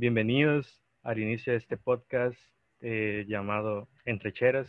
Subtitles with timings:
[0.00, 2.34] bienvenidos al inicio de este podcast
[2.80, 4.66] eh, llamado Entrecheras.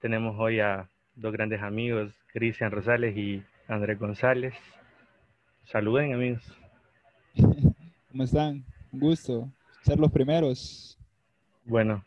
[0.00, 4.52] Tenemos hoy a dos grandes amigos, Cristian Rosales y Andrés González.
[5.66, 6.42] Saluden amigos.
[8.10, 8.64] ¿Cómo están?
[8.90, 9.48] Un gusto
[9.82, 10.98] ser los primeros.
[11.64, 12.04] Bueno,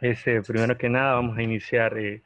[0.00, 2.22] este, primero que nada vamos a iniciar eh,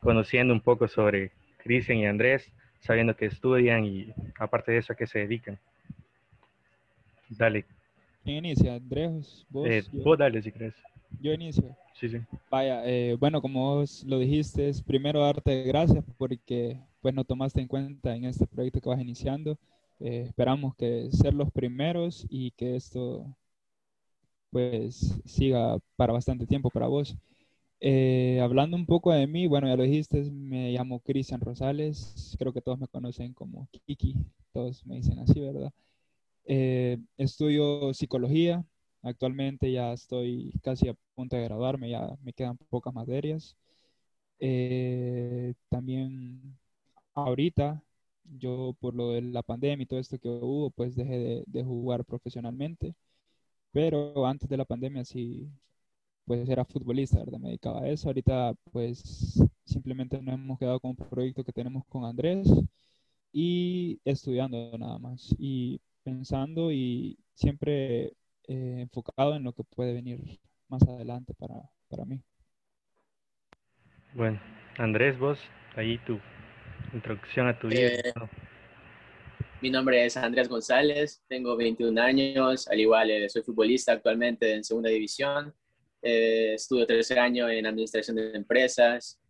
[0.00, 2.50] conociendo un poco sobre Cristian y Andrés,
[2.80, 5.58] sabiendo que estudian y aparte de eso a qué se dedican.
[7.28, 7.66] Dale.
[8.22, 8.74] ¿Quién inicia?
[8.74, 9.46] ¿Andrés?
[9.48, 9.68] ¿Vos?
[9.68, 10.74] Eh, vos dale si crees.
[11.20, 11.76] Yo inicio.
[11.94, 12.18] Sí, sí.
[12.50, 17.60] Vaya, eh, bueno, como vos lo dijiste, es primero darte gracias porque pues nos tomaste
[17.60, 19.58] en cuenta en este proyecto que vas iniciando.
[20.00, 23.26] Eh, esperamos que ser los primeros y que esto
[24.50, 27.16] pues siga para bastante tiempo para vos.
[27.80, 32.52] Eh, hablando un poco de mí, bueno, ya lo dijiste, me llamo Cristian Rosales, creo
[32.52, 34.16] que todos me conocen como Kiki,
[34.52, 35.72] todos me dicen así, ¿verdad?
[36.44, 38.64] Eh, estudio psicología,
[39.02, 43.56] actualmente ya estoy casi a punto de graduarme, ya me quedan pocas materias.
[44.40, 46.58] Eh, también
[47.14, 47.82] ahorita,
[48.24, 51.64] yo por lo de la pandemia y todo esto que hubo, pues dejé de, de
[51.64, 52.94] jugar profesionalmente,
[53.72, 55.48] pero antes de la pandemia sí,
[56.24, 57.38] pues era futbolista, ¿verdad?
[57.40, 58.08] Me dedicaba a eso.
[58.08, 62.48] Ahorita pues simplemente nos hemos quedado con un proyecto que tenemos con Andrés
[63.32, 68.14] y estudiando nada más y pensando y siempre
[68.48, 71.54] eh, enfocado en lo que puede venir más adelante para,
[71.88, 72.20] para mí.
[74.14, 74.40] Bueno,
[74.78, 75.38] Andrés, vos,
[75.76, 76.18] ahí tu
[76.92, 77.88] introducción a tu vida.
[77.88, 78.12] Eh,
[79.60, 84.64] mi nombre es Andrés González, tengo 21 años, al igual eh, soy futbolista actualmente en
[84.64, 85.54] segunda división.
[86.00, 89.20] Eh, estudio tercer año en administración de empresas.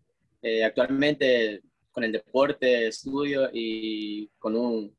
[0.41, 4.97] Eh, actualmente con el deporte estudio y con un,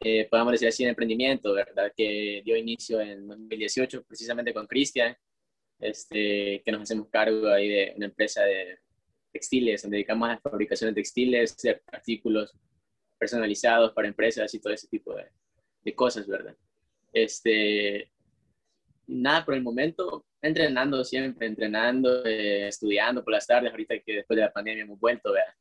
[0.00, 1.92] eh, podemos decir así, emprendimiento, ¿verdad?
[1.96, 5.16] Que dio inicio en 2018 precisamente con Cristian,
[5.78, 8.78] este, que nos hacemos cargo ahí de una empresa de
[9.32, 12.54] textiles, donde dedicamos a la fabricación de textiles, de artículos
[13.18, 15.26] personalizados para empresas y todo ese tipo de,
[15.82, 16.56] de cosas, ¿verdad?
[17.12, 18.10] Este,
[19.06, 24.36] nada, por el momento, entrenando siempre, entrenando, eh, estudiando por las tardes, ahorita que después
[24.36, 25.54] de la pandemia hemos vuelto ¿verdad?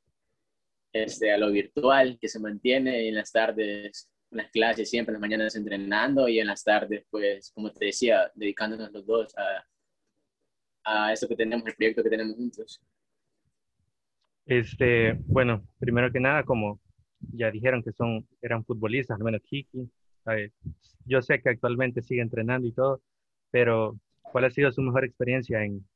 [0.91, 5.21] Este, a lo virtual, que se mantiene en las tardes, en las clases, siempre en
[5.21, 11.07] las mañanas entrenando y en las tardes, pues, como te decía, dedicándonos los dos a,
[11.07, 12.81] a eso que tenemos, el proyecto que tenemos juntos.
[14.45, 16.79] Este, bueno, primero que nada, como
[17.19, 19.89] ya dijeron que son, eran futbolistas, al menos Kiki,
[20.31, 20.51] eh,
[21.05, 23.01] yo sé que actualmente sigue entrenando y todo,
[23.51, 25.87] pero ¿cuál ha sido su mejor experiencia en,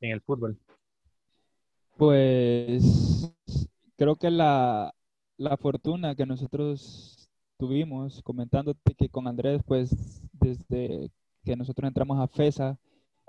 [0.00, 0.58] en el fútbol?
[1.96, 3.32] Pues
[3.96, 4.92] creo que la,
[5.38, 7.25] la fortuna que nosotros
[7.56, 11.10] tuvimos, comentándote que con Andrés, pues desde
[11.44, 12.78] que nosotros entramos a FESA,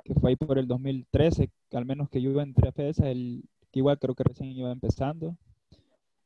[0.03, 3.79] que fue ahí por el 2013, al menos que yo entré a FESA, el, que
[3.79, 5.35] igual creo que recién iba empezando.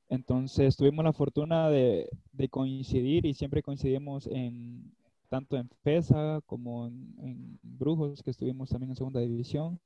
[0.09, 4.91] Entonces tuvimos la fortuna de, de coincidir y siempre coincidimos en,
[5.29, 9.79] tanto en FESA como en, en, Brujos, que estuvimos también en segunda división,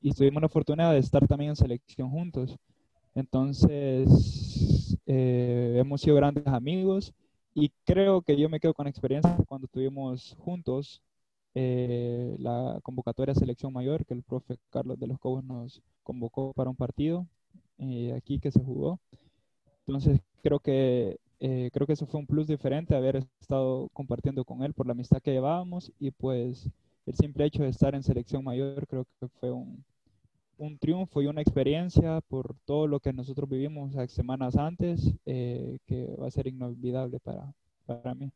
[0.00, 2.56] y tuvimos la fortuna de estar también en selección juntos.
[3.14, 7.12] Entonces, eh, hemos sido grandes amigos
[7.54, 11.02] y creo que yo me quedo con experiencia cuando estuvimos juntos
[11.54, 16.70] eh, la convocatoria selección mayor, que el profe Carlos de los Cobos nos convocó para
[16.70, 17.26] un partido
[17.78, 18.98] eh, aquí que se jugó.
[19.86, 24.62] Entonces, creo que eh, creo que eso fue un plus diferente haber estado compartiendo con
[24.62, 26.70] él por la amistad que llevábamos y pues
[27.04, 29.84] el simple hecho de estar en selección mayor creo que fue un,
[30.58, 36.06] un triunfo y una experiencia por todo lo que nosotros vivimos semanas antes eh, que
[36.20, 37.52] va a ser inolvidable para,
[37.86, 38.30] para mí.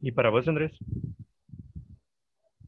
[0.00, 0.72] ¿Y para vos, Andrés?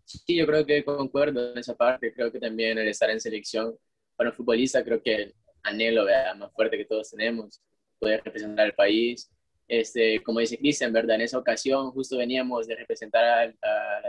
[0.04, 2.12] Sí, yo creo que concuerdo en esa parte.
[2.12, 3.76] Creo que también el estar en selección
[4.16, 6.34] para un futbolista, creo que el anhelo ¿verdad?
[6.36, 7.60] más fuerte que todos tenemos
[7.98, 9.30] poder representar al país.
[9.66, 11.16] Este, como dice Cristian, ¿verdad?
[11.16, 14.00] En esa ocasión justo veníamos de representar a, a,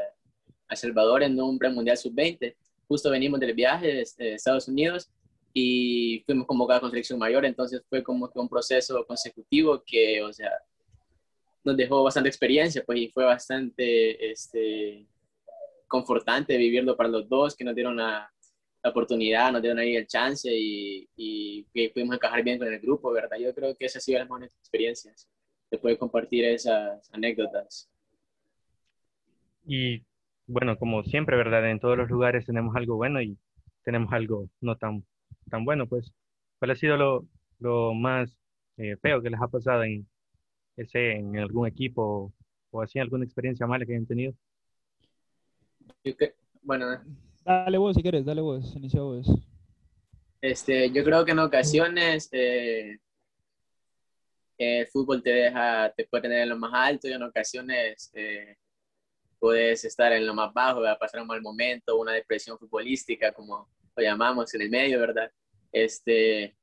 [0.70, 2.56] a Salvador en un premundial sub-20.
[2.90, 5.10] Justo venimos del viaje de, de Estados Unidos
[5.54, 10.34] y fuimos convocados con selección mayor, entonces fue como que un proceso consecutivo que, o
[10.34, 10.52] sea,
[11.64, 15.06] nos dejó bastante experiencia, pues, y fue bastante este,
[15.88, 18.32] confortante vivirlo para los dos, que nos dieron la,
[18.84, 22.80] la oportunidad, nos dieron ahí el chance y, y, y, pudimos encajar bien con el
[22.80, 23.38] grupo, ¿verdad?
[23.38, 25.30] Yo creo que esas han sido las mejores experiencias,
[25.70, 27.90] de poder compartir esas anécdotas.
[29.68, 30.02] Y
[30.50, 31.70] bueno, como siempre, ¿verdad?
[31.70, 33.38] En todos los lugares tenemos algo bueno y
[33.84, 35.06] tenemos algo no tan,
[35.50, 36.12] tan bueno, pues.
[36.58, 37.26] ¿Cuál ha sido lo,
[37.60, 38.36] lo más
[38.78, 40.08] eh, feo que les ha pasado en,
[40.76, 42.34] ese, en algún equipo
[42.72, 44.34] o así, alguna experiencia mala que hayan tenido?
[46.64, 47.00] bueno.
[47.46, 49.28] Dale vos si quieres, dale vos, inicia vos.
[50.42, 52.98] Este, yo creo que en ocasiones eh,
[54.58, 58.58] el fútbol te deja, te puede tener en lo más alto y en ocasiones eh,
[59.40, 63.32] puedes estar en lo más bajo, va a pasar un mal momento, una depresión futbolística,
[63.32, 65.32] como lo llamamos en el medio, ¿verdad?
[65.72, 66.56] Este,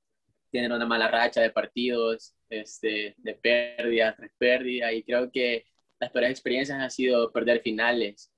[0.51, 5.65] tienen una mala racha de partidos, este, de pérdidas, tres pérdidas, y creo que
[5.99, 8.31] las peores experiencias han sido perder finales.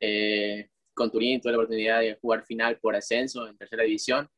[0.00, 4.28] Eh, con Turín tuve la oportunidad de jugar final por ascenso en tercera división.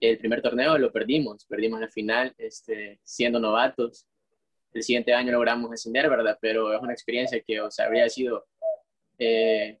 [0.00, 4.06] El primer torneo lo perdimos, perdimos la final este, siendo novatos.
[4.72, 6.38] El siguiente año logramos ascender, ¿verdad?
[6.40, 8.46] Pero es una experiencia que, o sea, habría sido
[9.18, 9.80] eh,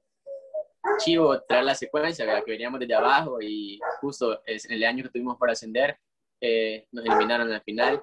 [0.98, 2.44] chivo traer la secuencia, ¿verdad?
[2.44, 5.98] Que veníamos desde abajo y justo en el año que tuvimos para ascender,
[6.40, 8.02] eh, nos eliminaron en la final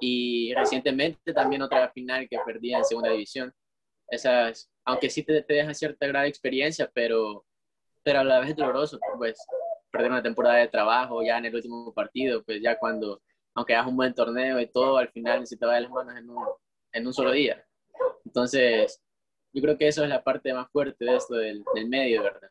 [0.00, 3.52] y recientemente también otra final que perdí en segunda división.
[4.08, 7.44] Esas, aunque sí te, te deja cierta gran experiencia, pero,
[8.02, 9.38] pero a la vez es doloroso, pues
[9.90, 13.20] perder una temporada de trabajo ya en el último partido, pues ya cuando,
[13.54, 16.16] aunque hagas un buen torneo y todo, al final se te va de las manos
[16.16, 16.44] en un,
[16.92, 17.64] en un solo día.
[18.24, 19.02] Entonces,
[19.52, 22.50] yo creo que eso es la parte más fuerte de esto del, del medio, ¿verdad?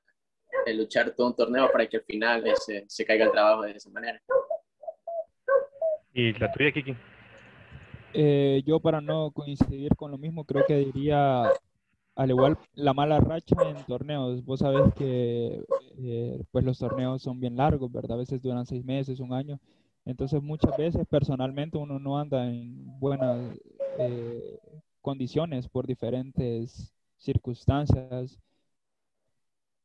[0.65, 3.71] El luchar todo un torneo para que al final se, se caiga el trabajo de
[3.71, 4.21] esa manera.
[6.13, 6.95] ¿Y la tuya, Kiki?
[8.13, 11.51] Eh, yo para no coincidir con lo mismo, creo que diría,
[12.15, 14.43] al igual, la mala racha en torneos.
[14.43, 15.63] Vos sabés que
[15.99, 18.13] eh, pues los torneos son bien largos, ¿verdad?
[18.13, 19.59] A veces duran seis meses, un año.
[20.05, 23.55] Entonces muchas veces personalmente uno no anda en buenas
[23.99, 24.57] eh,
[25.07, 28.37] condiciones por diferentes circunstancias.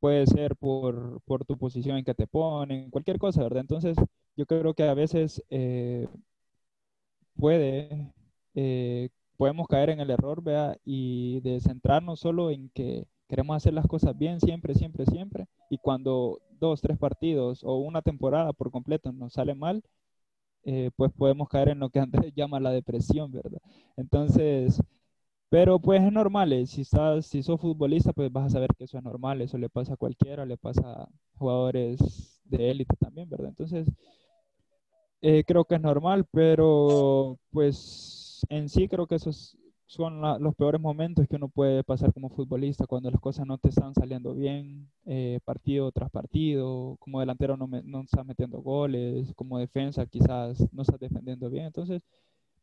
[0.01, 3.61] Puede ser por, por, tu posición en que te ponen, cualquier cosa, ¿verdad?
[3.61, 3.97] Entonces
[4.35, 5.41] yo creo que a veces
[7.35, 8.13] puede
[8.55, 13.73] eh, podemos caer en el error, vea, y de centrarnos solo en que queremos hacer
[13.73, 18.71] las cosas bien siempre, siempre, siempre, y cuando dos, tres partidos o una temporada por
[18.71, 19.83] completo nos sale mal,
[20.65, 23.61] eh, pues podemos caer en lo que Andrés llama la depresión, ¿verdad?
[23.97, 24.81] Entonces,
[25.53, 28.85] pero pues es normal, eh, si, estás, si sos futbolista, pues vas a saber que
[28.85, 33.29] eso es normal, eso le pasa a cualquiera, le pasa a jugadores de élite también,
[33.29, 33.49] ¿verdad?
[33.49, 33.87] Entonces,
[35.45, 39.55] creo que es normal, pero pues en sí creo que esos
[39.85, 43.69] son los peores momentos que uno puede pasar como futbolista, cuando las cosas no te
[43.69, 49.59] están saliendo bien, eh, partido tras partido, como delantero no, no estás metiendo goles, como
[49.59, 52.01] defensa quizás no estás defendiendo bien, entonces,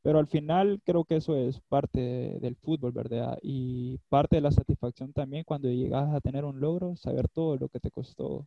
[0.02, 2.00] pero al final creo que eso es parte
[2.40, 3.38] del fútbol, ¿verdad?
[3.42, 7.68] Y parte de la satisfacción también cuando llegas a tener un logro, saber todo lo
[7.68, 8.46] que te costó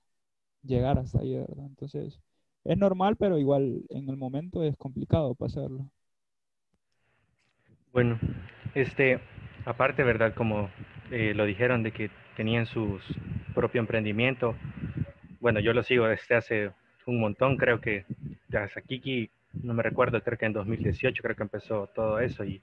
[0.63, 1.65] llegar hasta ahí, ¿verdad?
[1.67, 2.19] Entonces,
[2.65, 5.89] es normal, pero igual en el momento es complicado pasarlo.
[7.93, 8.19] Bueno,
[8.75, 9.19] este,
[9.65, 10.33] aparte, ¿verdad?
[10.33, 10.69] Como
[11.11, 12.99] eh, lo dijeron de que tenían su
[13.53, 14.55] propio emprendimiento.
[15.39, 16.71] Bueno, yo lo sigo desde hace
[17.05, 18.05] un montón, creo que
[18.53, 19.29] hasta Kiki,
[19.61, 22.61] no me recuerdo, creo que en 2018 creo que empezó todo eso y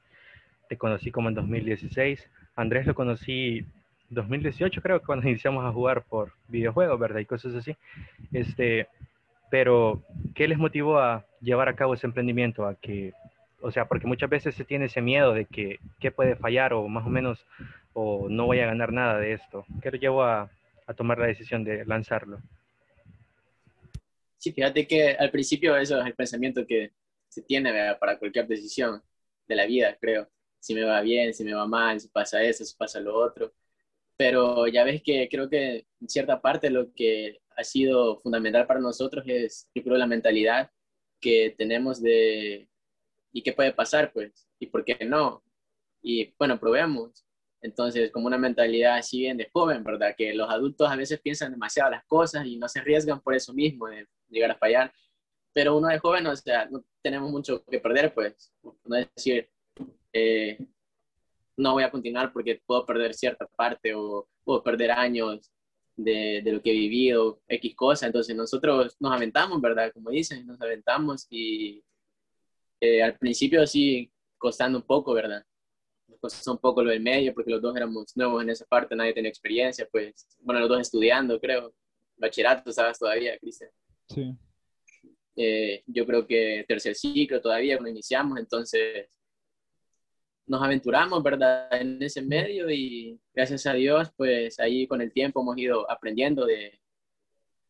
[0.68, 2.28] te conocí como en 2016.
[2.56, 3.66] Andrés lo conocí
[4.10, 7.20] 2018 creo que cuando iniciamos a jugar por videojuegos, ¿verdad?
[7.20, 7.76] Y cosas así.
[8.32, 8.88] Este,
[9.50, 10.02] pero,
[10.34, 12.66] ¿qué les motivó a llevar a cabo ese emprendimiento?
[12.66, 13.12] A que
[13.62, 16.88] o sea, porque muchas veces se tiene ese miedo de que qué puede fallar o
[16.88, 17.44] más o menos
[17.92, 19.66] o no voy a ganar nada de esto.
[19.82, 20.48] ¿Qué lo llevó a,
[20.86, 22.38] a tomar la decisión de lanzarlo?
[24.40, 26.92] Sí, fíjate que al principio eso es el pensamiento que
[27.28, 29.02] se tiene para cualquier decisión
[29.46, 30.30] de la vida, creo.
[30.58, 33.52] Si me va bien, si me va mal, si pasa eso, si pasa lo otro.
[34.16, 38.80] Pero ya ves que creo que en cierta parte lo que ha sido fundamental para
[38.80, 40.70] nosotros es, yo creo, la mentalidad
[41.20, 42.68] que tenemos de
[43.32, 44.12] ¿Y qué puede pasar?
[44.12, 45.42] Pues, ¿y por qué no?
[46.02, 47.26] Y bueno, probemos.
[47.62, 50.14] Entonces, como una mentalidad así bien de joven, ¿verdad?
[50.16, 53.52] Que los adultos a veces piensan demasiado las cosas y no se arriesgan por eso
[53.52, 54.92] mismo, de llegar a fallar.
[55.52, 58.52] Pero uno de joven, o sea, no tenemos mucho que perder, pues.
[58.84, 59.50] No es decir,
[60.12, 60.58] eh,
[61.56, 65.50] no voy a continuar porque puedo perder cierta parte o puedo perder años
[65.96, 68.06] de, de, lo que he vivido, X cosa.
[68.06, 69.92] Entonces, nosotros nos aventamos, ¿verdad?
[69.92, 71.84] Como dicen, nos aventamos y
[72.80, 75.44] eh, al principio sí, costando un poco, ¿verdad?
[76.20, 79.12] Costó un poco lo del medio, porque los dos éramos nuevos en esa parte, nadie
[79.14, 81.74] tenía experiencia, pues, bueno, los dos estudiando, creo.
[82.16, 83.70] Bachillerato, ¿sabes todavía, Cristian?
[84.12, 84.34] Sí.
[85.36, 89.08] Eh, yo creo que tercer ciclo todavía cuando iniciamos, entonces
[90.46, 91.68] nos aventuramos, ¿verdad?
[91.72, 96.44] En ese medio y gracias a Dios, pues ahí con el tiempo hemos ido aprendiendo
[96.44, 96.80] de,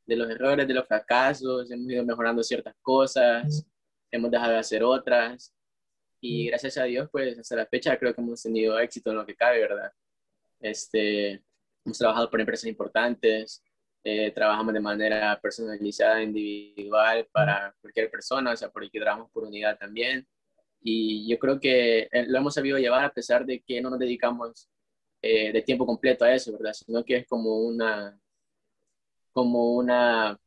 [0.06, 3.66] de los errores, de los fracasos, hemos ido mejorando ciertas cosas
[4.10, 5.54] hemos dejado de hacer otras
[6.20, 9.26] y gracias a Dios, pues hasta la fecha creo que hemos tenido éxito en lo
[9.26, 9.92] que cabe, ¿verdad?
[10.60, 11.42] Este,
[11.84, 13.62] hemos trabajado por empresas importantes,
[14.02, 19.78] eh, trabajamos de manera personalizada, individual para cualquier persona, o sea, porque trabajamos por unidad
[19.78, 20.26] también.
[20.82, 23.98] Y yo creo que eh, lo hemos sabido llevar a pesar de que no nos
[23.98, 24.68] dedicamos
[25.22, 26.72] eh, de tiempo completo a eso, ¿verdad?
[26.72, 28.18] Sino que es como una,
[29.32, 30.38] como una,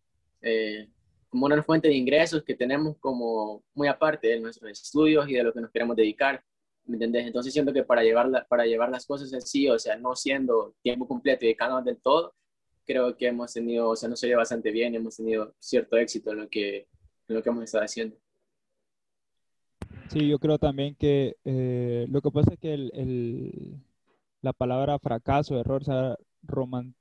[1.29, 5.43] como una fuente de ingresos que tenemos como muy aparte de nuestros estudios y de
[5.43, 6.43] lo que nos queremos dedicar.
[6.86, 7.27] ¿Me entendés?
[7.27, 11.07] Entonces siento que para llevar, para llevar las cosas así, o sea, no siendo tiempo
[11.07, 12.33] completo y dedicándonos del todo,
[12.86, 16.38] creo que hemos tenido, o sea, nos oye bastante bien, hemos tenido cierto éxito en
[16.40, 16.88] lo que,
[17.28, 18.16] en lo que hemos estado haciendo.
[20.10, 23.82] Sí, yo creo también que eh, lo que pasa es que el, el,
[24.42, 26.94] la palabra fracaso, error, se ha roman,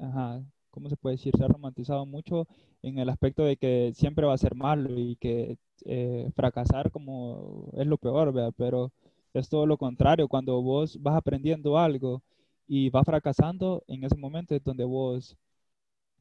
[0.00, 1.32] ajá, ¿cómo se puede decir?
[1.36, 2.48] Se ha romantizado mucho
[2.82, 7.70] en el aspecto de que siempre va a ser malo y que eh, fracasar como
[7.76, 8.54] es lo peor, ¿verdad?
[8.56, 8.92] Pero
[9.34, 12.22] es todo lo contrario, cuando vos vas aprendiendo algo
[12.66, 15.36] y vas fracasando, en ese momento es donde vos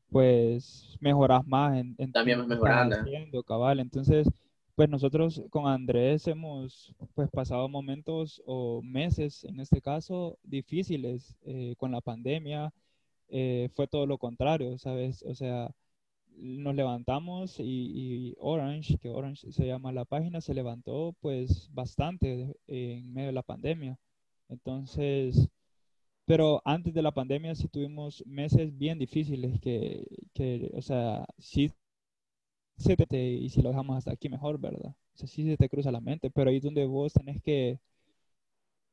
[0.09, 3.79] pues mejoras más en, en también mejorando haciendo, cabal.
[3.79, 4.27] Entonces,
[4.75, 11.75] pues nosotros con Andrés hemos pues pasado momentos o meses, en este caso, difíciles eh,
[11.77, 12.73] con la pandemia.
[13.29, 15.23] Eh, fue todo lo contrario, ¿sabes?
[15.23, 15.71] O sea,
[16.37, 23.13] nos levantamos y, Orange, que Orange se llama la página, se levantó pues bastante en
[23.13, 23.97] medio de la pandemia.
[24.49, 25.49] Entonces,
[26.25, 31.72] pero antes de la pandemia sí tuvimos meses bien difíciles que, que o sea, sí
[32.77, 34.96] se te, y si lo dejamos hasta aquí mejor, ¿verdad?
[35.15, 37.79] O sea, sí se te cruza la mente, pero ahí es donde vos tenés que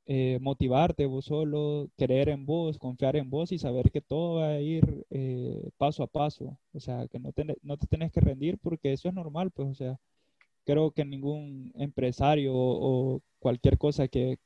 [0.07, 4.49] eh, motivarte vos solo, creer en vos, confiar en vos y saber que todo va
[4.49, 6.59] a ir eh, paso a paso.
[6.73, 9.69] O sea, que no te, no te tenés que rendir porque eso es normal, pues,
[9.69, 9.99] o sea,
[10.65, 14.39] creo que ningún empresario o, cualquier cosa que,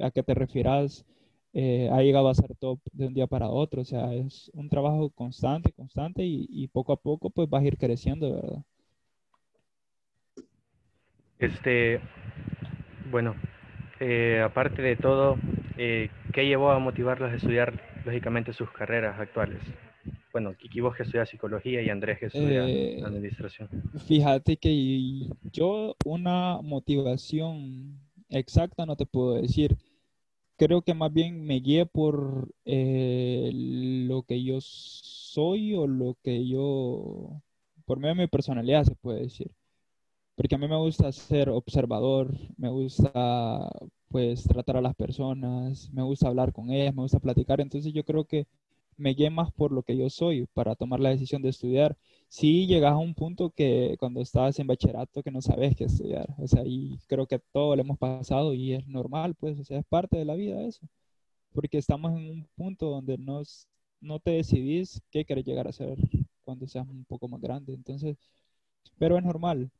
[0.00, 1.06] a que te refieras
[1.52, 3.82] eh, ha llegado a ser top de un día para otro.
[3.82, 7.66] O sea, es un trabajo constante, constante y, y poco a poco pues vas a
[7.66, 8.62] ir creciendo, ¿verdad?
[11.38, 12.00] Este,
[13.10, 13.34] bueno,
[13.98, 15.36] eh, aparte de todo,
[15.76, 19.58] eh, ¿qué llevó a motivarlos a estudiar, lógicamente, sus carreras actuales?
[20.32, 23.68] Bueno, Kiki, vos que estudias psicología y Andrés que estudia eh, administración.
[24.06, 29.76] Fíjate que yo una motivación exacta no te puedo decir.
[30.56, 37.42] Creo que más bien me guié por lo que yo soy o lo que yo,
[37.84, 39.50] por medio de mi personalidad se puede decir.
[40.36, 43.70] Porque a mí me gusta ser observador, me gusta
[44.08, 48.04] pues tratar a las personas, me gusta hablar con ellas, me gusta platicar, entonces yo
[48.04, 48.46] creo que
[48.96, 51.96] me guíe más por lo que yo soy para tomar la decisión de estudiar.
[52.28, 56.26] Si llegas a un punto que cuando estás en bachillerato que no sabes qué estudiar,
[56.38, 59.78] o sea, y creo que todo lo hemos pasado y es normal, pues, o sea,
[59.80, 60.86] es parte de la vida eso,
[61.52, 63.42] porque estamos en un punto donde no,
[64.00, 65.98] no te decidís qué quieres llegar a ser
[66.44, 68.16] cuando seas un poco más grande, entonces,
[68.98, 69.70] pero es normal,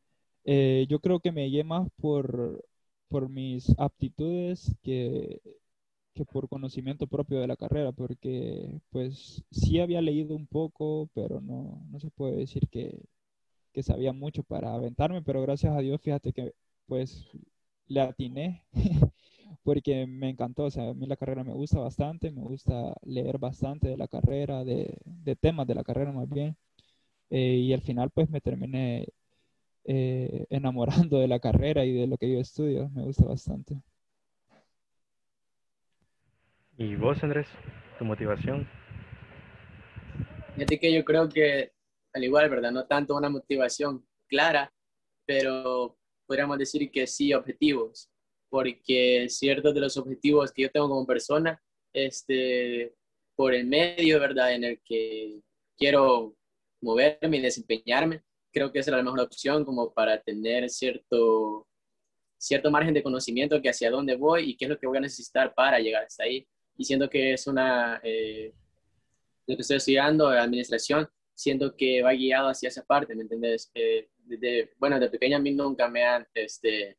[0.44, 2.64] eh, yo creo que me guié más por,
[3.08, 5.40] por mis aptitudes que,
[6.14, 11.40] que por conocimiento propio de la carrera, porque pues sí había leído un poco, pero
[11.40, 13.00] no, no se puede decir que,
[13.72, 16.54] que sabía mucho para aventarme, pero gracias a Dios, fíjate que
[16.86, 17.26] pues
[17.88, 18.64] le atiné
[19.64, 23.38] porque me encantó, o sea, a mí la carrera me gusta bastante, me gusta leer
[23.38, 26.56] bastante de la carrera, de, de temas de la carrera más bien,
[27.30, 29.08] eh, y al final pues me terminé
[29.84, 32.88] eh, enamorando de la carrera y de lo que yo estudio.
[32.90, 33.82] Me gusta bastante.
[36.78, 37.46] ¿Y vos, Andrés?
[37.98, 38.66] ¿Tu motivación?
[40.54, 41.72] Fíjate que yo creo que,
[42.14, 42.72] al igual, ¿verdad?
[42.72, 44.72] No tanto una motivación clara,
[45.26, 48.10] pero podríamos decir que sí objetivos,
[48.48, 51.62] porque ciertos de los objetivos que yo tengo como persona,
[51.92, 52.94] este,
[53.36, 54.54] por el medio, ¿verdad?
[54.54, 55.40] En el que
[55.76, 56.34] quiero
[56.80, 61.66] moverme y desempeñarme, creo que esa es la mejor opción como para tener cierto,
[62.38, 65.02] cierto margen de conocimiento que hacia dónde voy y qué es lo que voy a
[65.02, 66.46] necesitar para llegar hasta ahí.
[66.76, 68.52] Y siento que es una, eh,
[69.46, 73.70] lo que estoy estudiando, administración, siento que va guiado hacia esa parte, ¿me entiendes?
[73.74, 76.98] Eh, desde, bueno, de pequeña a mí nunca me han, este,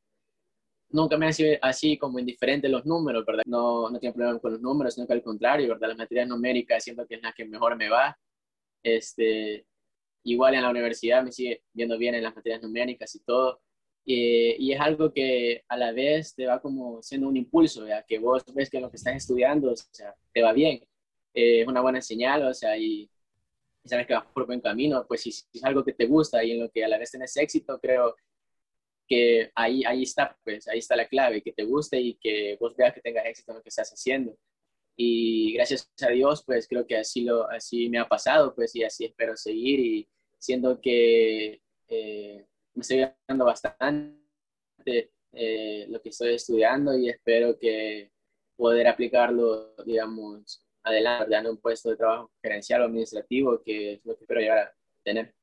[0.90, 3.44] nunca me han sido así como indiferente los números, ¿verdad?
[3.46, 5.90] No, no tengo problema con los números, sino que al contrario, ¿verdad?
[5.90, 8.18] Las materias numéricas siento que es la que mejor me va.
[8.84, 9.66] Este,
[10.24, 13.62] Igual en la universidad me sigue viendo bien en las materias numéricas y todo.
[14.06, 18.04] Eh, y es algo que a la vez te va como siendo un impulso, ya
[18.04, 20.84] que vos ves que lo que estás estudiando, o sea, te va bien.
[21.34, 23.10] Eh, es una buena señal, o sea, y,
[23.86, 26.62] sabes que vas por buen camino, pues si, es algo que te gusta y en
[26.62, 28.16] lo que a la vez tienes éxito, creo
[29.08, 32.76] que ahí, ahí está, pues ahí está la clave, que te guste y que vos
[32.76, 34.38] veas que tengas éxito en lo que estás haciendo.
[34.96, 38.84] y gracias a Dios, pues creo que así, lo, así me ha pasado, pues y
[38.84, 44.18] así espero seguir y siendo que eh, me estoy dando bastante
[45.32, 48.12] eh, lo que estoy estudiando y espero que
[48.56, 54.16] poder aplicarlo, digamos, adelante, en un puesto de trabajo gerencial o administrativo, que es lo
[54.16, 55.34] que espero llegar a tener.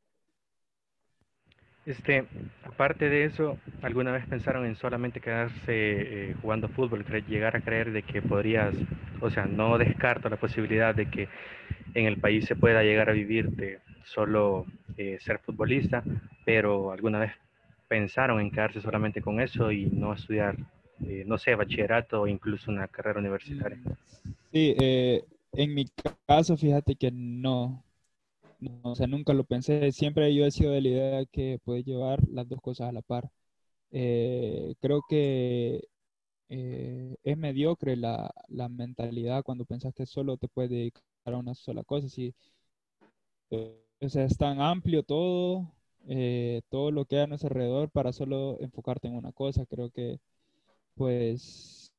[1.87, 2.27] Este,
[2.63, 7.91] aparte de eso, ¿alguna vez pensaron en solamente quedarse eh, jugando fútbol, llegar a creer
[7.91, 8.75] de que podrías,
[9.21, 11.29] o sea, no descarto la posibilidad de que
[11.95, 14.67] en el país se pueda llegar a vivir de solo
[14.97, 16.03] eh, ser futbolista,
[16.45, 17.33] pero alguna vez
[17.89, 20.57] pensaron en quedarse solamente con eso y no estudiar,
[21.07, 23.79] eh, no sé, bachillerato o incluso una carrera universitaria?
[24.53, 24.75] Sí,
[25.53, 25.87] en mi
[26.27, 27.85] caso, fíjate que no,
[28.61, 29.93] no, o sea, nunca lo pensé.
[29.93, 33.03] Siempre yo he sido de la idea que puedes llevar las dos cosas a la
[33.03, 33.31] par.
[33.93, 35.89] Eh, creo que
[36.49, 41.55] eh, es mediocre la, la, mentalidad cuando pensas que solo te puedes dedicar a una
[41.55, 42.09] sola cosa.
[42.09, 42.35] Si,
[43.51, 45.73] eh, o sea, es tan amplio todo,
[46.71, 49.67] todo lo que hay a nuestro alrededor para solo enfocarte en una cosa.
[49.67, 50.21] Creo que,
[50.95, 51.93] pues,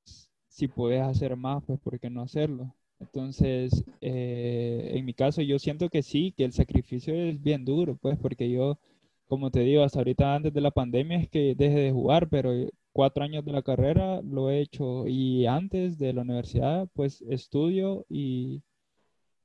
[0.50, 2.76] si puedes hacer más, pues, ¿por qué no hacerlo?
[3.00, 7.98] Entonces, eh, en mi caso, yo siento que sí, que el sacrificio es bien duro,
[7.98, 8.80] pues, porque yo,
[9.28, 12.52] como te digo, hasta ahorita antes de la pandemia es que deje de jugar, pero
[12.94, 18.06] cuatro años de la carrera lo he hecho y antes de la universidad, pues, estudio
[18.10, 18.62] y,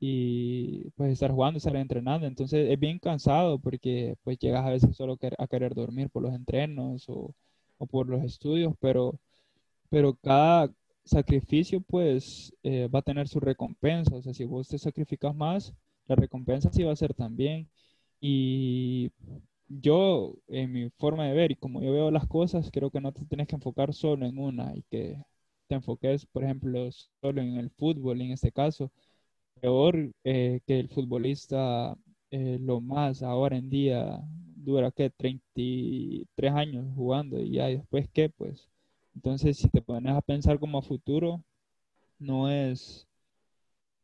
[0.00, 2.26] y pues estar jugando, estar entrenando.
[2.26, 6.34] Entonces, es bien cansado porque, pues, llegas a veces solo a querer dormir por los
[6.34, 7.34] entrenos o,
[7.78, 9.18] o por los estudios, pero,
[9.90, 10.70] pero cada
[11.04, 14.16] sacrificio pues eh, va a tener su recompensa.
[14.16, 15.72] O sea, si vos te sacrificas más,
[16.06, 17.68] la recompensa sí va a ser también.
[18.20, 19.12] Y
[19.68, 23.12] yo, en mi forma de ver y como yo veo las cosas, creo que no
[23.12, 25.16] te tienes que enfocar solo en una y que
[25.68, 28.90] te enfoques, por ejemplo, solo en el fútbol, en este caso.
[29.60, 31.96] Peor eh, que el futbolista,
[32.30, 34.20] eh, lo más ahora en día,
[34.56, 38.68] dura que 33 años jugando y ya después qué, pues
[39.16, 41.42] entonces, si te pones a pensar como a futuro,
[42.18, 43.06] no es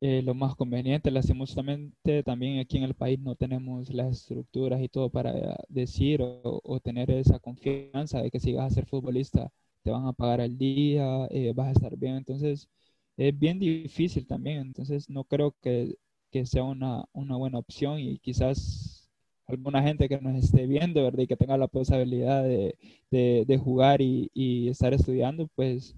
[0.01, 1.11] eh, lo más conveniente.
[1.11, 6.81] Lastimosamente, también aquí en el país no tenemos las estructuras y todo para decir o,
[6.81, 9.51] tener esa confianza de que si vas a ser futbolista,
[9.83, 12.17] te van a pagar al día, eh, vas a estar bien.
[12.17, 12.69] Entonces,
[13.17, 14.59] es bien difícil también.
[14.59, 15.97] Entonces, no creo que,
[16.31, 19.11] que sea una, una buena opción y quizás
[19.47, 21.21] alguna gente que nos esté viendo, ¿verdad?
[21.21, 22.77] Y que tenga la posibilidad de,
[23.11, 25.95] de, jugar y, y, estar estudiando, pues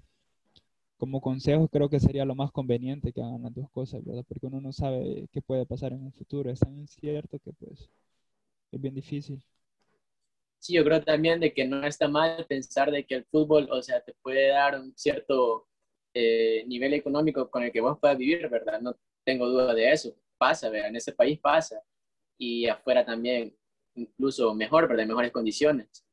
[0.96, 4.24] como consejo creo que sería lo más conveniente que hagan las dos cosas, ¿verdad?
[4.26, 7.90] Porque uno no sabe qué puede pasar en un futuro, es tan incierto que pues
[8.72, 9.42] es bien difícil.
[10.58, 13.82] Sí, yo creo también de que no está mal pensar de que el fútbol, o
[13.82, 15.68] sea, te puede dar un cierto
[16.14, 18.80] eh, nivel económico con el que vos puedas vivir, ¿verdad?
[18.80, 20.16] No tengo duda de eso.
[20.38, 20.88] Pasa, ¿verdad?
[20.88, 21.82] En ese país pasa
[22.38, 23.56] y afuera también,
[23.94, 26.04] incluso mejor, de mejores condiciones.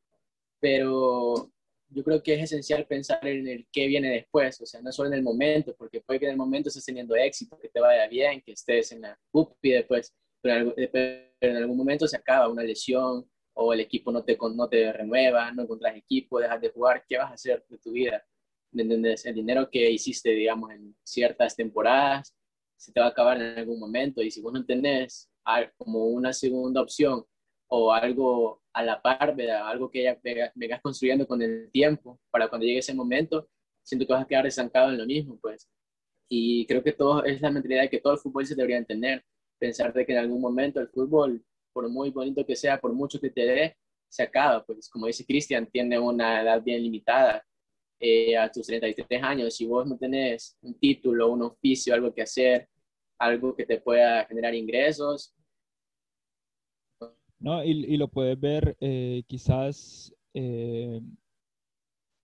[0.59, 1.51] Pero
[1.89, 5.09] yo creo que es esencial pensar en el qué viene después, o sea, no solo
[5.09, 8.07] en el momento, porque puede que en el momento estés teniendo éxito, que te vaya
[8.07, 9.19] bien, que estés en la
[9.61, 14.37] y después, pero en algún momento se acaba una lesión o el equipo no te,
[14.55, 17.91] no te renueva, no encuentras equipo, dejas de jugar, ¿qué vas a hacer de tu
[17.91, 18.23] vida?
[18.71, 19.25] ¿Me entiendes?
[19.25, 22.35] El dinero que hiciste, digamos, en ciertas temporadas,
[22.77, 25.29] se te va a acabar en algún momento y si vos no tenés
[25.77, 27.23] como una segunda opción
[27.67, 29.67] o algo a la par, ¿verdad?
[29.67, 30.19] algo que ya
[30.55, 33.49] vengas construyendo con el tiempo para cuando llegue ese momento,
[33.83, 35.69] siento que vas a quedar estancado en lo mismo, pues.
[36.29, 39.23] Y creo que todo es la mentalidad que todo el fútbol se debería entender,
[39.59, 43.19] pensar de que en algún momento el fútbol, por muy bonito que sea, por mucho
[43.19, 43.77] que te dé,
[44.09, 47.45] se acaba, pues como dice Cristian, tiene una edad bien limitada,
[48.01, 52.23] eh, a tus 33 años, si vos no tenés un título, un oficio, algo que
[52.23, 52.69] hacer,
[53.19, 55.35] algo que te pueda generar ingresos.
[57.39, 61.01] No, y, y lo puedes ver eh, quizás eh,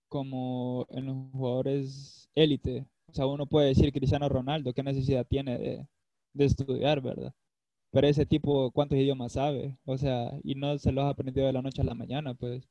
[0.08, 2.86] como en los jugadores élite.
[3.06, 5.86] O sea, uno puede decir Cristiano Ronaldo, ¿qué necesidad tiene de,
[6.34, 7.32] de estudiar, verdad?
[7.92, 9.78] Pero ese tipo, ¿cuántos idiomas sabe?
[9.86, 12.68] O sea, y no se los ha aprendido de la noche a la mañana, pues.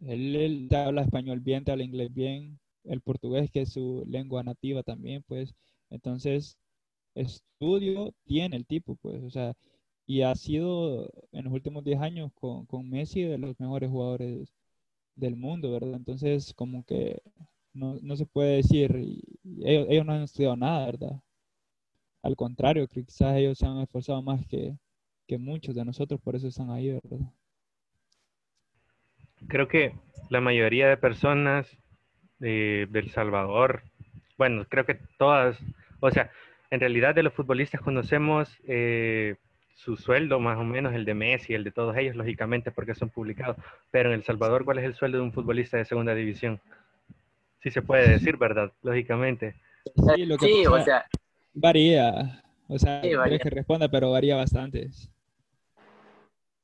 [0.00, 4.42] Él, él habla español bien, te habla inglés bien, el portugués, que es su lengua
[4.42, 5.54] nativa también, pues.
[5.90, 6.58] Entonces,
[7.14, 9.54] estudio tiene el tipo, pues, o sea,
[10.06, 14.54] y ha sido en los últimos 10 años con, Messi de los mejores jugadores
[15.16, 15.94] del mundo, ¿verdad?
[15.96, 17.22] Entonces, como que
[17.74, 18.92] no, se puede decir,
[19.64, 21.22] ellos, ellos, no han estudiado nada, ¿verdad?
[22.22, 24.76] Al contrario, quizás ellos se han esforzado más que
[25.38, 27.32] muchos de nosotros, por eso están ahí, ¿verdad?
[29.48, 29.92] Creo que
[30.30, 31.66] la mayoría de personas
[32.38, 33.82] de, del Salvador,
[34.36, 35.58] bueno, creo que todas
[36.00, 36.30] O sea,
[36.70, 39.36] en realidad de los futbolistas conocemos eh,
[39.76, 43.10] su sueldo, más o menos el de Messi, el de todos ellos, lógicamente, porque son
[43.10, 43.56] publicados.
[43.90, 46.60] Pero en El Salvador, ¿cuál es el sueldo de un futbolista de segunda división?
[47.62, 48.72] Sí se puede decir, ¿verdad?
[48.82, 49.54] Lógicamente.
[50.14, 51.06] Sí, lo que o sea,
[51.54, 52.42] varía.
[52.68, 54.88] O sea, sí, que responda, pero varía bastante.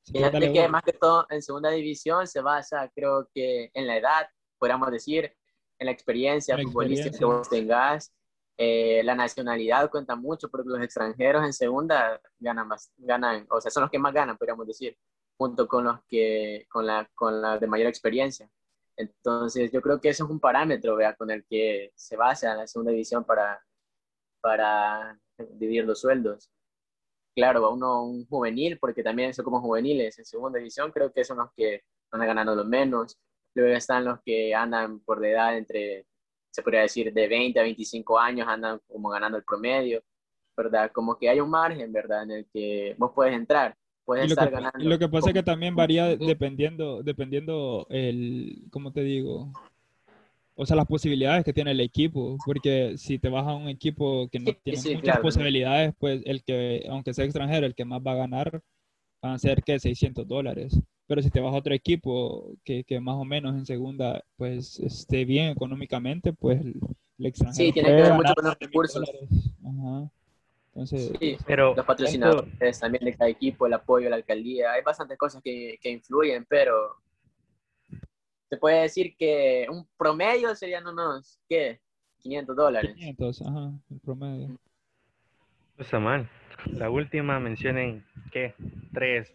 [0.04, 4.26] Fíjate que más que todo en segunda división se basa, creo que en la edad,
[4.58, 5.32] podríamos decir,
[5.78, 8.12] en la experiencia futbolística que vos tengas.
[8.58, 13.70] Eh, la nacionalidad cuenta mucho porque los extranjeros en segunda ganan más, ganan, o sea,
[13.70, 14.96] son los que más ganan, podríamos decir,
[15.36, 18.48] junto con los que, con la, con la de mayor experiencia.
[18.96, 22.66] Entonces, yo creo que eso es un parámetro, vea, con el que se basa la
[22.66, 23.64] segunda división para,
[24.40, 25.18] para
[25.54, 26.50] dividir los sueldos.
[27.34, 31.24] Claro, a uno un juvenil, porque también son como juveniles en segunda división, creo que
[31.24, 33.18] son los que van ganando lo menos.
[33.54, 36.06] Luego están los que andan por de edad entre,
[36.50, 40.02] se podría decir, de 20 a 25 años, andan como ganando el promedio,
[40.56, 40.90] ¿verdad?
[40.92, 42.24] Como que hay un margen, ¿verdad?
[42.24, 44.78] En el que vos puedes entrar, puedes estar ganando.
[44.78, 49.52] lo que pasa es que también varía dependiendo, dependiendo el, ¿cómo te digo?
[50.54, 54.28] O sea, las posibilidades que tiene el equipo, porque si te vas a un equipo
[54.28, 58.12] que no tiene muchas posibilidades, pues el que, aunque sea extranjero, el que más va
[58.12, 58.62] a ganar
[59.22, 60.78] van a ser que 600 dólares.
[61.06, 64.78] Pero si te vas a otro equipo que, que más o menos en segunda, pues
[64.80, 66.74] esté bien económicamente, pues el,
[67.18, 67.66] extranjero.
[67.66, 69.10] Sí, tiene que ver mucho con los recursos.
[69.64, 70.10] Ajá.
[70.74, 74.82] Entonces, sí, pero los patrocinadores también de cada equipo, el apoyo de la alcaldía, hay
[74.82, 76.96] bastantes cosas que, que influyen, pero
[78.52, 81.80] se puede decir que un promedio serían unos, ¿qué?
[82.18, 82.92] 500 dólares.
[82.96, 84.48] 500, ajá, el promedio.
[84.48, 84.58] No
[85.78, 86.28] está mal.
[86.66, 88.54] La última mencionen, ¿qué?
[88.92, 89.32] Tres,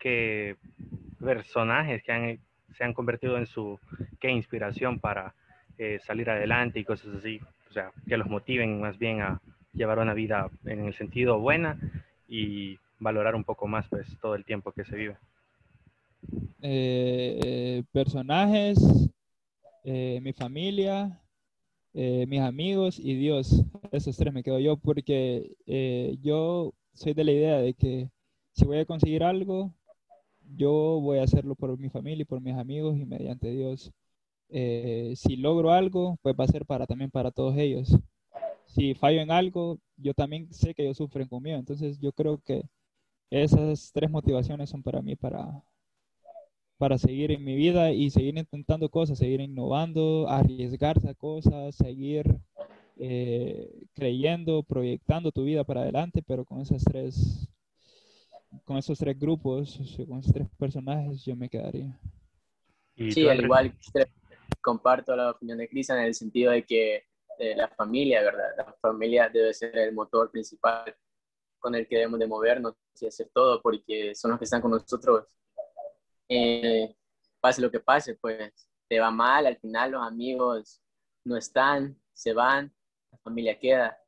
[0.00, 0.56] que
[1.20, 2.40] personajes que han,
[2.76, 3.78] se han convertido en su,
[4.18, 4.32] ¿qué?
[4.32, 5.32] Inspiración para
[5.78, 7.40] eh, salir adelante y cosas así.
[7.70, 9.40] O sea, que los motiven más bien a
[9.72, 11.78] llevar una vida en el sentido buena
[12.26, 15.16] y valorar un poco más pues todo el tiempo que se vive.
[16.68, 18.78] Eh, personajes,
[19.84, 21.22] eh, mi familia,
[21.94, 23.62] eh, mis amigos y Dios.
[23.92, 25.54] Esos tres me quedo yo porque
[26.22, 28.10] yo soy de la idea de que
[28.52, 29.72] si voy a conseguir algo,
[30.56, 33.92] yo voy a hacerlo por mi familia y por mis amigos y mediante Dios.
[34.48, 37.96] si logro algo, pues va a ser para también para todos ellos.
[38.66, 41.58] Si fallo en algo, yo también sé que ellos sufren conmigo.
[41.58, 42.64] Entonces yo creo que
[43.30, 45.62] esas tres motivaciones son para mí para,
[46.78, 52.26] para seguir en mi vida y seguir intentando cosas, seguir innovando, arriesgarse a cosas, seguir
[52.98, 57.48] eh, creyendo, proyectando tu vida para adelante, pero con esas tres,
[58.64, 61.98] con esos tres grupos, con esos tres personajes, yo me quedaría.
[62.96, 63.74] Sí, al igual
[64.60, 67.04] comparto la opinión de Cristian en el sentido de que
[67.38, 68.48] eh, la familia, ¿verdad?
[68.56, 70.94] La familia debe ser el motor principal
[71.58, 74.70] con el que debemos de movernos y hacer todo, porque son los que están con
[74.70, 75.24] nosotros
[76.28, 76.94] eh,
[77.40, 80.82] pase lo que pase, pues te va mal, al final los amigos
[81.24, 82.72] no están, se van,
[83.10, 83.98] la familia queda.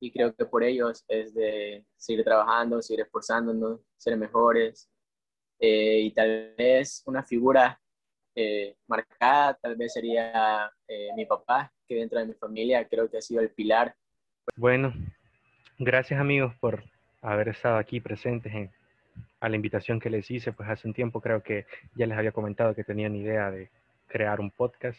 [0.00, 4.90] Y creo que por ellos es de seguir trabajando, seguir esforzándonos, ser mejores.
[5.58, 7.80] Eh, y tal vez una figura
[8.34, 10.70] eh, marcada, tal vez sería
[11.16, 13.96] mi papá, que dentro de mi familia creo que ha sido el pilar.
[14.56, 14.92] Bueno,
[15.78, 16.84] gracias amigos por
[17.22, 18.70] haber estado aquí presentes en
[19.40, 22.32] a la invitación que les hice, pues hace un tiempo creo que ya les había
[22.32, 23.70] comentado que tenían idea de
[24.06, 24.98] crear un podcast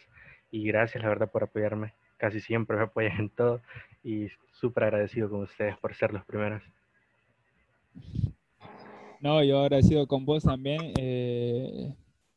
[0.50, 1.92] y gracias la verdad por apoyarme.
[2.16, 3.60] Casi siempre me apoyan en todo
[4.02, 6.62] y súper agradecido con ustedes por ser los primeros.
[9.20, 11.92] No, yo agradecido con vos también, eh,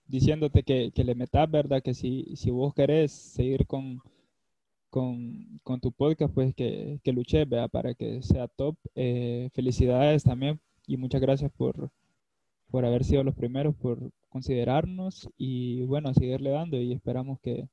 [0.08, 1.82] diciéndote que, que, le metas, ¿verdad?
[1.82, 4.02] Que si, si vos querés seguir con,
[4.89, 7.70] con, con tu podcast, pues que, que luché, ¿verdad?
[7.70, 8.76] Para que sea top.
[8.96, 11.89] Eh, felicidades también y muchas gracias por,
[12.70, 17.67] por haber sido los primeros, por considerarnos y bueno, seguirle dando y esperamos que,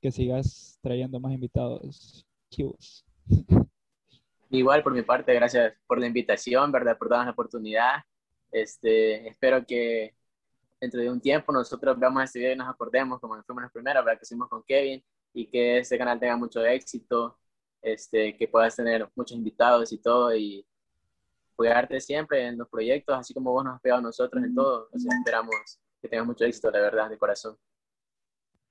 [0.00, 3.04] que sigas trayendo más invitados chivos.
[4.50, 6.96] Igual por mi parte, gracias por la invitación, ¿verdad?
[6.96, 7.96] Por darnos la oportunidad.
[8.50, 10.14] Este, espero que
[10.80, 14.04] dentro de un tiempo nosotros veamos este video y nos acordemos como fuimos los primeros,
[14.04, 14.18] ¿verdad?
[14.18, 17.38] Que hicimos con Kevin y que este canal tenga mucho éxito,
[17.82, 20.66] este, que puedas tener muchos invitados y todo y
[21.58, 24.88] apoyarte siempre en los proyectos, así como vos nos has pegado a nosotros en todo.
[24.92, 27.56] esperamos que tengas mucho éxito, la verdad, de corazón.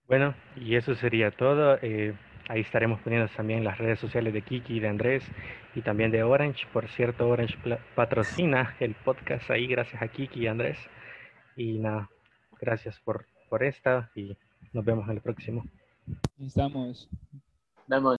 [0.06, 1.78] Bueno, y eso sería todo.
[1.82, 5.23] Eh, ahí estaremos poniendo también las redes sociales de Kiki y de Andrés
[5.76, 6.65] y también de Orange.
[6.71, 7.58] Por cierto, Orange
[7.93, 10.78] patrocina el podcast ahí gracias a Kiki y Andrés.
[11.58, 12.10] Y nada,
[12.62, 14.38] gracias por, por esta y
[14.71, 15.65] nos vemos en el próximo.
[16.39, 17.10] Estamos.
[17.88, 18.16] Vemos.